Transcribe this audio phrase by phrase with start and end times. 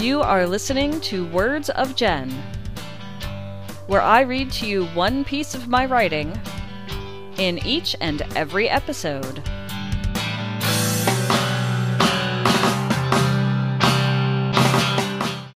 [0.00, 2.30] You are listening to Words of Jen,
[3.88, 6.40] where I read to you one piece of my writing
[7.36, 9.42] in each and every episode.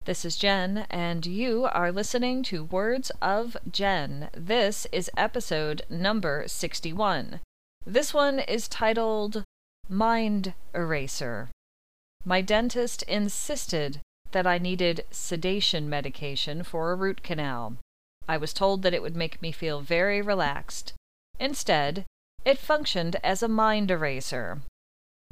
[0.07, 4.30] This is Jen, and you are listening to Words of Jen.
[4.33, 7.41] This is episode number 61.
[7.84, 9.45] This one is titled
[9.87, 11.51] Mind Eraser.
[12.25, 14.01] My dentist insisted
[14.33, 17.77] that I needed sedation medication for a root canal.
[18.29, 20.93] I was told that it would make me feel very relaxed.
[21.39, 22.05] Instead,
[22.45, 24.62] it functioned as a mind eraser.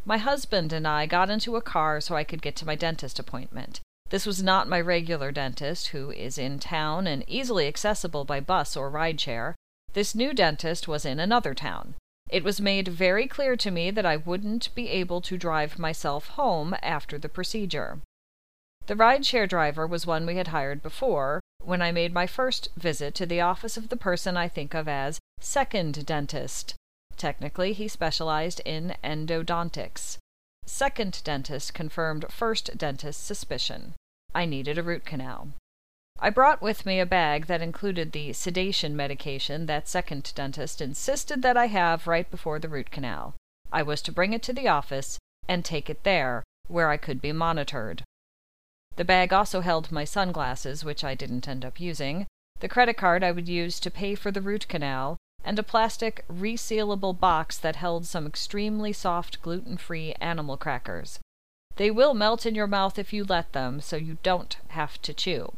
[0.04, 3.18] My husband and I got into a car so I could get to my dentist
[3.18, 3.80] appointment.
[4.10, 8.76] This was not my regular dentist, who is in town and easily accessible by bus
[8.76, 9.54] or rideshare.
[9.92, 11.94] This new dentist was in another town.
[12.30, 16.28] It was made very clear to me that I wouldn't be able to drive myself
[16.28, 18.00] home after the procedure.
[18.88, 23.14] The rideshare driver was one we had hired before, when I made my first visit
[23.16, 26.74] to the office of the person I think of as second dentist.
[27.18, 30.16] Technically, he specialized in endodontics.
[30.64, 33.92] Second dentist confirmed first dentist's suspicion.
[34.34, 35.48] I needed a root canal.
[36.18, 41.42] I brought with me a bag that included the sedation medication that second dentist insisted
[41.42, 43.34] that I have right before the root canal.
[43.70, 47.20] I was to bring it to the office and take it there, where I could
[47.20, 48.02] be monitored.
[48.98, 52.26] The bag also held my sunglasses, which I didn't end up using,
[52.58, 56.24] the credit card I would use to pay for the root canal, and a plastic
[56.28, 61.20] resealable box that held some extremely soft gluten free animal crackers.
[61.76, 65.14] They will melt in your mouth if you let them, so you don't have to
[65.14, 65.52] chew.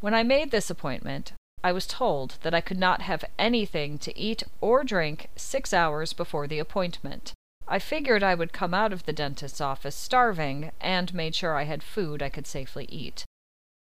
[0.00, 4.18] When I made this appointment, I was told that I could not have anything to
[4.18, 7.34] eat or drink six hours before the appointment.
[7.66, 11.64] I figured I would come out of the dentist's office starving, and made sure I
[11.64, 13.24] had food I could safely eat.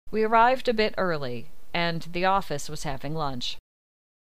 [0.10, 3.58] We arrived a bit early, and the office was having lunch.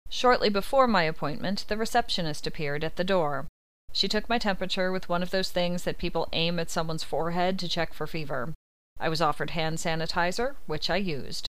[0.10, 3.48] Shortly before my appointment, the receptionist appeared at the door.
[3.92, 7.58] She took my temperature with one of those things that people aim at someone's forehead
[7.60, 8.54] to check for fever.
[9.00, 11.48] I was offered hand sanitizer, which I used.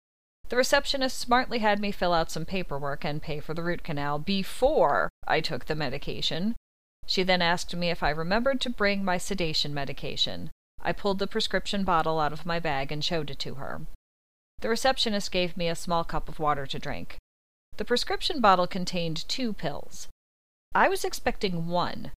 [0.49, 4.19] The receptionist smartly had me fill out some paperwork and pay for the root canal
[4.19, 6.55] before I took the medication.
[7.07, 10.51] She then asked me if I remembered to bring my sedation medication.
[10.81, 13.83] I pulled the prescription bottle out of my bag and showed it to her.
[14.61, 17.17] The receptionist gave me a small cup of water to drink.
[17.77, 20.09] The prescription bottle contained two pills.
[20.75, 22.13] I was expecting one.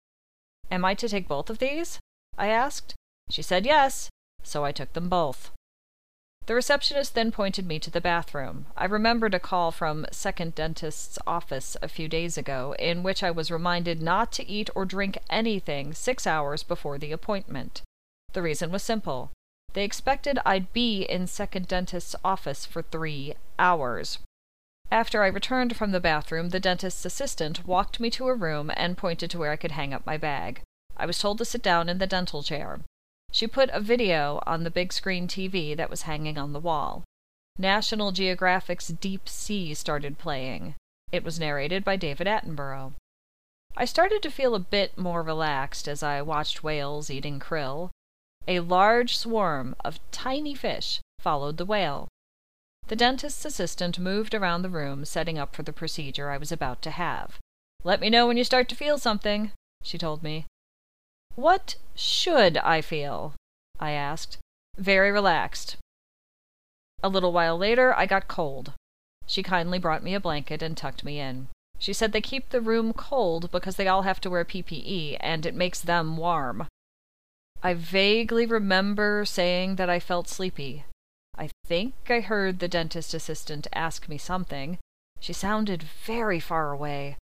[0.70, 2.00] Am I to take both of these?
[2.38, 2.96] I asked.
[3.30, 4.10] She said yes,
[4.44, 5.52] so I took them both.
[6.48, 8.68] The receptionist then pointed me to the bathroom.
[8.78, 13.32] I remembered a call from second dentist's office a few days ago, in which I
[13.32, 17.82] was reminded not to eat or drink anything six hours before the appointment.
[18.34, 19.32] The reason was simple.
[19.74, 24.20] They expected I'd be in second dentist's office for three hours.
[24.92, 28.98] After I returned from the bathroom, the dentist's assistant walked me to a room and
[28.98, 30.62] pointed to where I could hang up my bag.
[30.96, 32.82] I was told to sit down in the dental chair.
[33.36, 37.04] She put a video on the big screen TV that was hanging on the wall.
[37.58, 40.76] National Geographic's Deep Sea started playing.
[41.12, 42.94] It was narrated by David Attenborough.
[43.76, 47.90] I started to feel a bit more relaxed as I watched whales eating krill.
[48.48, 52.08] A large swarm of tiny fish followed the whale.
[52.88, 56.82] The dentist's assistant moved around the room, setting up for the procedure I was about
[56.84, 57.38] to have.
[57.84, 59.52] Let me know when you start to feel something,
[59.84, 60.46] she told me.
[61.36, 63.34] What should I feel?
[63.80, 64.38] I asked.
[64.78, 65.78] Very relaxed.
[67.04, 68.74] A little while later, I got cold.
[69.28, 71.48] She kindly brought me a blanket and tucked me in.
[71.78, 75.46] She said they keep the room cold because they all have to wear PPE, and
[75.46, 76.68] it makes them warm.
[77.62, 80.86] I vaguely remember saying that I felt sleepy,
[81.38, 84.78] I think I heard the dentist assistant ask me something.
[85.20, 87.18] She sounded very far away.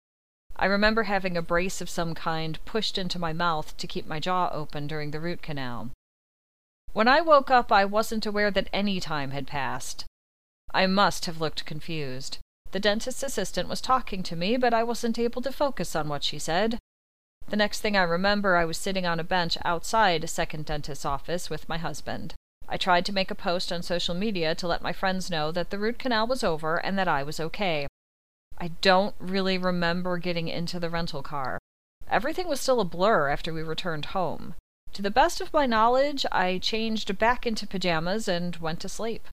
[0.61, 4.21] I remember having a brace of some kind pushed into my mouth to keep my
[4.21, 5.91] jaw open during the root canal.
[6.93, 10.05] When I woke up, I wasn't aware that any time had passed.
[10.75, 12.37] I must have looked confused.
[12.73, 16.23] The dentist's assistant was talking to me, but I wasn't able to focus on what
[16.23, 16.79] she said.
[17.49, 21.07] The next thing I remember, I was sitting on a bench outside a second dentist's
[21.07, 22.35] office with my husband.
[22.69, 25.71] I tried to make a post on social media to let my friends know that
[25.71, 27.87] the root canal was over and that I was okay.
[28.61, 31.59] I don't really remember getting into the rental car.
[32.11, 34.55] Everything was still a blur after we returned home.
[34.93, 39.29] To the best of my knowledge, I changed back into pajamas and went to sleep.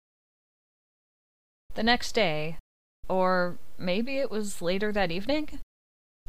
[1.76, 2.58] The next day,
[3.10, 5.60] or maybe it was later that evening,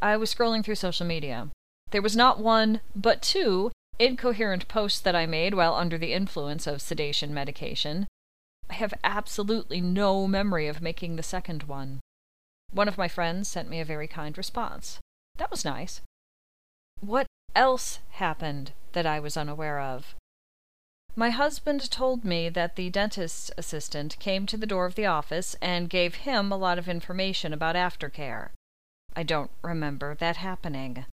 [0.03, 1.51] I was scrolling through social media.
[1.91, 6.67] There was not one, but two incoherent posts that I made while under the influence
[6.67, 8.09] of sedation medication.
[8.69, 12.01] I have absolutely no memory of making the second one.
[12.73, 14.99] One of my friends sent me a very kind response.
[15.37, 16.01] That was nice.
[17.01, 20.15] What else happened that I was unaware of?
[21.17, 25.57] My husband told me that the dentist's assistant came to the door of the office
[25.61, 28.51] and gave him a lot of information about aftercare.
[29.17, 31.07] I don't remember that happening.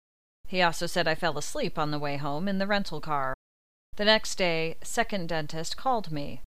[0.48, 3.34] He also said I fell asleep on the way home in the rental car.
[3.96, 6.40] The next day, second dentist called me.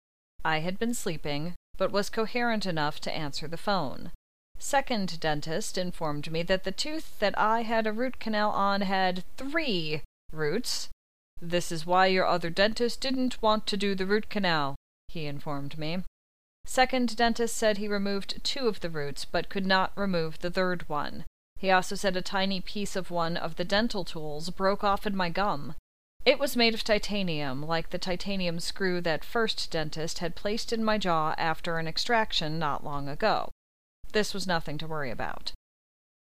[0.45, 4.11] I had been sleeping, but was coherent enough to answer the phone.
[4.59, 9.25] Second dentist informed me that the tooth that I had a root canal on had
[9.37, 10.03] three
[10.33, 10.89] roots.
[11.41, 14.77] This is why your other dentist didn't want to do the root canal,
[15.09, 16.03] he informed me.
[16.67, 20.89] Second dentist said he removed two of the roots, but could not remove the third
[20.89, 21.25] one.
[21.57, 25.17] He also said a tiny piece of one of the dental tools broke off in
[25.17, 25.75] my gum.
[26.25, 30.83] It was made of titanium, like the titanium screw that first dentist had placed in
[30.83, 33.51] my jaw after an extraction not long ago.
[34.15, 35.53] This was nothing to worry about.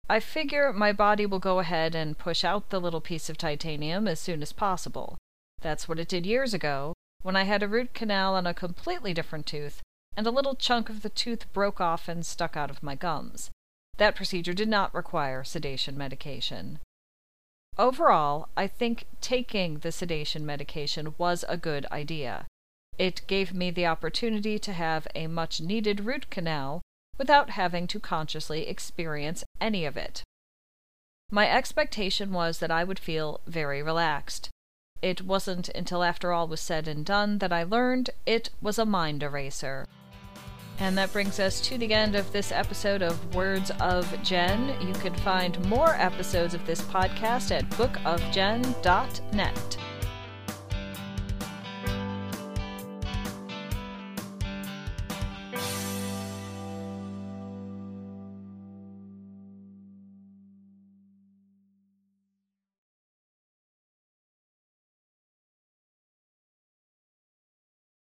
[0.09, 4.09] I figure my body will go ahead and push out the little piece of titanium
[4.09, 5.17] as soon as possible.
[5.63, 9.15] That's what it did years ago, when I had a root canal on a completely
[9.15, 9.83] different tooth,
[10.17, 13.51] and a little chunk of the tooth broke off and stuck out of my gums.
[13.99, 16.81] That procedure did not require sedation medication.
[17.79, 22.47] Overall, I think taking the sedation medication was a good idea.
[22.99, 26.83] It gave me the opportunity to have a much needed root canal
[27.19, 30.23] without having to consciously experience any of it.
[31.31, 34.49] My expectation was that I would feel very relaxed.
[35.03, 38.87] It wasn't until after all was said and done that I learned it was a
[38.87, 39.87] mind eraser.
[40.79, 44.77] And that brings us to the end of this episode of Words of Jen.
[44.87, 49.77] You can find more episodes of this podcast at bookofjen.net.